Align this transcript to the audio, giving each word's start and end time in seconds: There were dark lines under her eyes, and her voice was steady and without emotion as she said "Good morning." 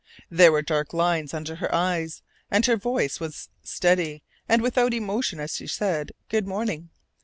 There 0.31 0.51
were 0.51 0.63
dark 0.63 0.93
lines 0.93 1.31
under 1.31 1.57
her 1.57 1.71
eyes, 1.75 2.23
and 2.49 2.65
her 2.65 2.75
voice 2.75 3.19
was 3.19 3.49
steady 3.61 4.23
and 4.49 4.59
without 4.63 4.95
emotion 4.95 5.39
as 5.39 5.55
she 5.57 5.67
said 5.67 6.11
"Good 6.27 6.47
morning." 6.47 6.89